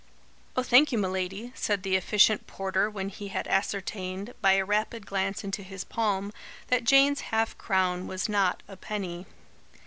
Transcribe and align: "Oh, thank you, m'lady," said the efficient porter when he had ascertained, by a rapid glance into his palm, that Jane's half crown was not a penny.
"Oh, 0.57 0.63
thank 0.63 0.91
you, 0.91 0.97
m'lady," 0.97 1.51
said 1.53 1.83
the 1.83 1.95
efficient 1.95 2.47
porter 2.47 2.89
when 2.89 3.09
he 3.09 3.27
had 3.27 3.47
ascertained, 3.47 4.33
by 4.41 4.53
a 4.53 4.65
rapid 4.65 5.05
glance 5.05 5.43
into 5.43 5.61
his 5.61 5.83
palm, 5.83 6.33
that 6.69 6.85
Jane's 6.85 7.21
half 7.29 7.55
crown 7.59 8.07
was 8.07 8.27
not 8.27 8.63
a 8.67 8.75
penny. 8.75 9.27